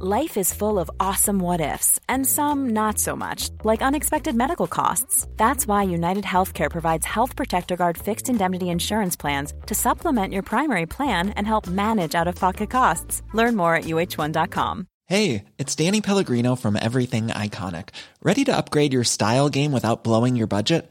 [0.00, 4.66] Life is full of awesome what ifs and some not so much, like unexpected medical
[4.66, 5.28] costs.
[5.36, 10.42] That's why United Healthcare provides Health Protector Guard fixed indemnity insurance plans to supplement your
[10.42, 13.22] primary plan and help manage out-of-pocket costs.
[13.34, 14.88] Learn more at uh1.com.
[15.06, 17.90] Hey, it's Danny Pellegrino from Everything Iconic.
[18.20, 20.90] Ready to upgrade your style game without blowing your budget?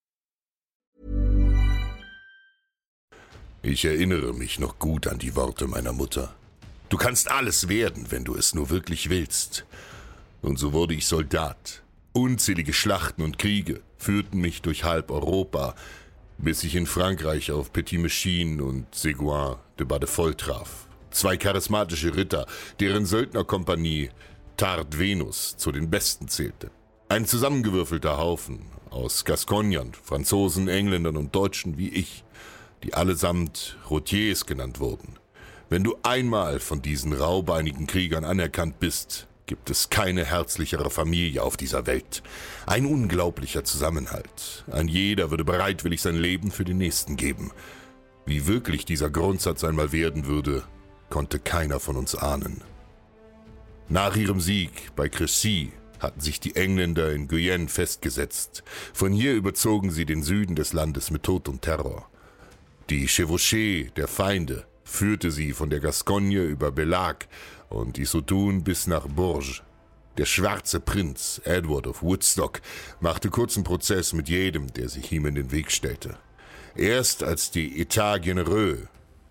[3.63, 6.33] Ich erinnere mich noch gut an die Worte meiner Mutter.
[6.89, 9.65] Du kannst alles werden, wenn du es nur wirklich willst.
[10.41, 11.83] Und so wurde ich Soldat.
[12.11, 15.75] Unzählige Schlachten und Kriege führten mich durch halb Europa,
[16.39, 20.87] bis ich in Frankreich auf Petit Machine und Seguin de Badefol traf.
[21.11, 22.47] Zwei charismatische Ritter,
[22.79, 24.09] deren Söldnerkompanie
[24.57, 26.71] Tard Venus zu den besten zählte.
[27.09, 32.23] Ein zusammengewürfelter Haufen aus Gascognern, Franzosen, Engländern und Deutschen wie ich,
[32.83, 35.17] die allesamt Routiers genannt wurden.
[35.69, 41.57] Wenn du einmal von diesen raubeinigen Kriegern anerkannt bist, gibt es keine herzlichere Familie auf
[41.57, 42.23] dieser Welt.
[42.65, 44.63] Ein unglaublicher Zusammenhalt.
[44.71, 47.51] Ein jeder würde bereitwillig sein Leben für den Nächsten geben.
[48.25, 50.63] Wie wirklich dieser Grundsatz einmal werden würde,
[51.09, 52.61] konnte keiner von uns ahnen.
[53.89, 58.63] Nach ihrem Sieg bei Crecy hatten sich die Engländer in Guyenne festgesetzt.
[58.93, 62.07] Von hier überzogen sie den Süden des Landes mit Tod und Terror.
[62.91, 67.29] Die Chevauchée der Feinde führte sie von der Gascogne über Belag
[67.69, 69.61] und Issoudun bis nach Bourges.
[70.17, 72.59] Der schwarze Prinz, Edward of Woodstock,
[72.99, 76.17] machte kurzen Prozess mit jedem, der sich ihm in den Weg stellte.
[76.75, 78.79] Erst als die Etat Genereux,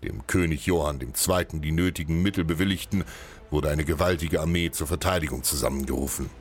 [0.03, 3.03] dem König Johann II., die nötigen Mittel bewilligten,
[3.51, 6.31] wurde eine gewaltige Armee zur Verteidigung zusammengerufen.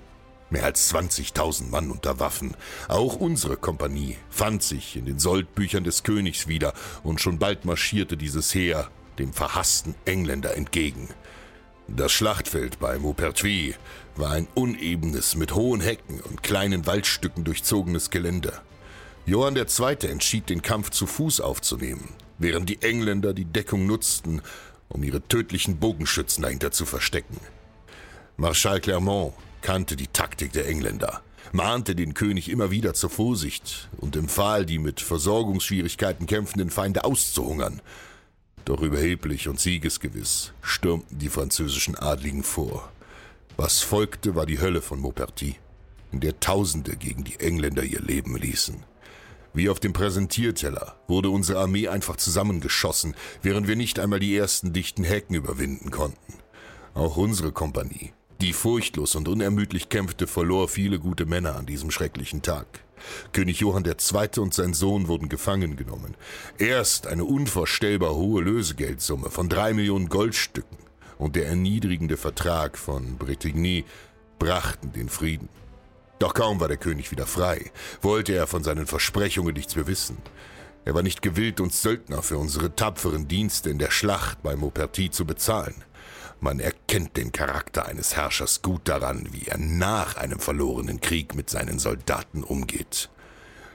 [0.50, 2.56] Mehr als 20.000 Mann unter Waffen.
[2.88, 6.74] Auch unsere Kompanie fand sich in den Soldbüchern des Königs wieder
[7.04, 11.08] und schon bald marschierte dieses Heer dem verhassten Engländer entgegen.
[11.86, 13.74] Das Schlachtfeld bei Maupertuis
[14.16, 18.60] war ein unebenes, mit hohen Hecken und kleinen Waldstücken durchzogenes Gelände.
[19.26, 19.96] Johann II.
[20.08, 22.08] entschied, den Kampf zu Fuß aufzunehmen,
[22.38, 24.42] während die Engländer die Deckung nutzten,
[24.88, 27.38] um ihre tödlichen Bogenschützen dahinter zu verstecken.
[28.36, 31.22] Marschall Clermont kannte die Taktik der Engländer,
[31.52, 37.80] mahnte den König immer wieder zur Vorsicht und empfahl, die mit Versorgungsschwierigkeiten kämpfenden Feinde auszuhungern.
[38.64, 42.90] Doch überheblich und siegesgewiss stürmten die französischen Adligen vor.
[43.56, 45.56] Was folgte, war die Hölle von Mauperty,
[46.12, 48.84] in der Tausende gegen die Engländer ihr Leben ließen.
[49.52, 54.72] Wie auf dem Präsentierteller wurde unsere Armee einfach zusammengeschossen, während wir nicht einmal die ersten
[54.72, 56.34] dichten Hecken überwinden konnten.
[56.94, 62.42] Auch unsere Kompanie, die furchtlos und unermüdlich kämpfte, verlor viele gute Männer an diesem schrecklichen
[62.42, 62.66] Tag.
[63.32, 64.40] König Johann II.
[64.40, 66.16] und sein Sohn wurden gefangen genommen.
[66.58, 70.78] Erst eine unvorstellbar hohe Lösegeldsumme von drei Millionen Goldstücken
[71.18, 73.84] und der erniedrigende Vertrag von Bretigny
[74.38, 75.48] brachten den Frieden.
[76.18, 77.70] Doch kaum war der König wieder frei,
[78.02, 80.18] wollte er von seinen Versprechungen nichts mehr wissen.
[80.84, 85.10] Er war nicht gewillt, uns Söldner für unsere tapferen Dienste in der Schlacht bei Mauperty
[85.10, 85.74] zu bezahlen.
[86.40, 91.50] Man erkennt den Charakter eines Herrschers gut daran, wie er nach einem verlorenen Krieg mit
[91.50, 93.10] seinen Soldaten umgeht.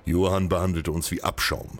[0.05, 1.79] Johann behandelte uns wie Abschaum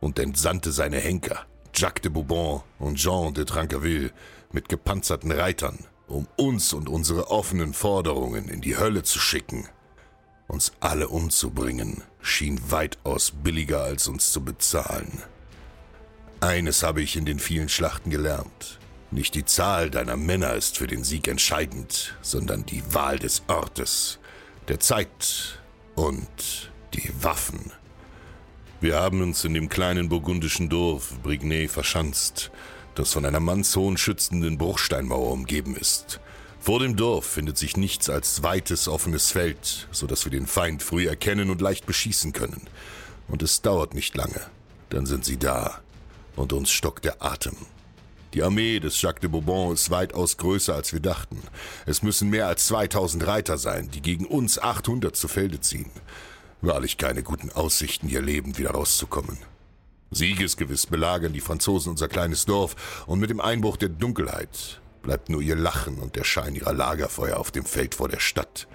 [0.00, 4.12] und entsandte seine Henker, Jacques de Bourbon und Jean de Trancaville,
[4.52, 9.68] mit gepanzerten Reitern, um uns und unsere offenen Forderungen in die Hölle zu schicken.
[10.48, 15.22] Uns alle umzubringen, schien weitaus billiger als uns zu bezahlen.
[16.40, 18.79] Eines habe ich in den vielen Schlachten gelernt.
[19.12, 24.20] Nicht die Zahl deiner Männer ist für den Sieg entscheidend, sondern die Wahl des Ortes,
[24.68, 25.58] der Zeit
[25.96, 27.72] und die Waffen.
[28.80, 32.52] Wir haben uns in dem kleinen burgundischen Dorf Brignay verschanzt,
[32.94, 36.20] das von einer mannshohen schützenden Bruchsteinmauer umgeben ist.
[36.60, 40.84] Vor dem Dorf findet sich nichts als weites offenes Feld, so dass wir den Feind
[40.84, 42.68] früh erkennen und leicht beschießen können.
[43.26, 44.40] Und es dauert nicht lange,
[44.88, 45.80] dann sind sie da
[46.36, 47.56] und uns stockt der Atem.
[48.32, 51.42] Die Armee des Jacques de Bourbon ist weitaus größer, als wir dachten.
[51.84, 55.90] Es müssen mehr als 2000 Reiter sein, die gegen uns 800 zu Felde ziehen.
[56.60, 59.38] Wahrlich keine guten Aussichten, hier lebend wieder rauszukommen.
[60.12, 65.42] Siegesgewiss belagern die Franzosen unser kleines Dorf, und mit dem Einbruch der Dunkelheit bleibt nur
[65.42, 68.68] ihr Lachen und der Schein ihrer Lagerfeuer auf dem Feld vor der Stadt.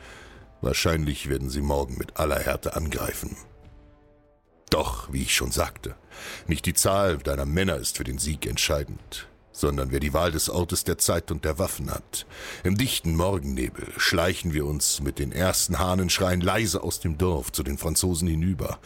[0.62, 3.38] Wahrscheinlich werden sie morgen mit aller Härte angreifen.
[4.70, 5.96] Doch, wie ich schon sagte,
[6.48, 10.50] nicht die Zahl deiner Männer ist für den Sieg entscheidend sondern wer die Wahl des
[10.50, 12.26] Ortes der Zeit und der Waffen hat.
[12.64, 17.64] Im dichten Morgennebel schleichen wir uns mit den ersten Hahnenschreien leise aus dem Dorf zu
[17.64, 18.80] den Franzosen hinüber.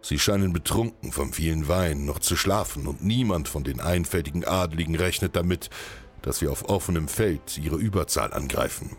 [0.00, 4.96] Sie scheinen betrunken vom vielen Wein noch zu schlafen, und niemand von den einfältigen Adligen
[4.96, 5.68] rechnet damit,
[6.22, 8.96] dass wir auf offenem Feld ihre Überzahl angreifen.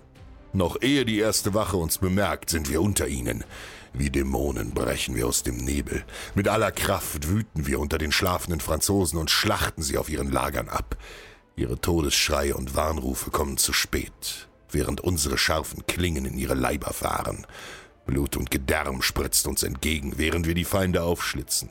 [0.53, 3.43] Noch ehe die erste Wache uns bemerkt, sind wir unter ihnen.
[3.93, 6.03] Wie Dämonen brechen wir aus dem Nebel.
[6.35, 10.69] Mit aller Kraft wüten wir unter den schlafenden Franzosen und schlachten sie auf ihren Lagern
[10.69, 10.97] ab.
[11.55, 17.45] Ihre Todesschreie und Warnrufe kommen zu spät, während unsere scharfen Klingen in ihre Leiber fahren.
[18.05, 21.69] Blut und Gedärm spritzt uns entgegen, während wir die Feinde aufschlitzen.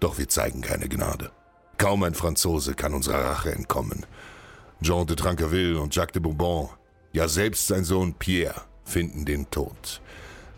[0.00, 1.30] Doch wir zeigen keine Gnade.
[1.78, 4.06] Kaum ein Franzose kann unserer Rache entkommen.
[4.82, 6.68] Jean de Tranqueville und Jacques de Bourbon
[7.16, 10.02] ja selbst sein Sohn Pierre finden den Tod.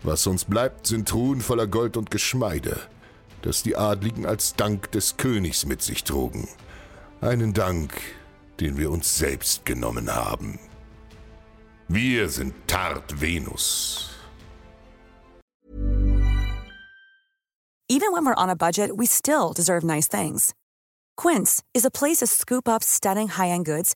[0.03, 2.81] Was uns bleibt, sind Truhen voller Gold und Geschmeide,
[3.41, 6.49] das die Adligen als Dank des Königs mit sich trugen.
[7.21, 7.93] Einen Dank,
[8.59, 10.59] den wir uns selbst genommen haben.
[11.87, 14.09] Wir sind Tart Venus.
[17.87, 20.53] Even when we're on a budget, we still deserve nice things.
[21.15, 23.95] Quince is a place to scoop up stunning high-end goods